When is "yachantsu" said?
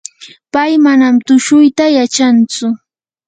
1.97-2.65